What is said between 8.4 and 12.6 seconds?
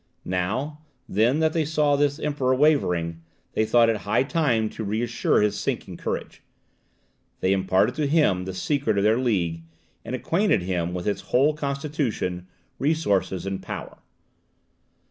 the secret of their League, and acquainted him with its whole constitution,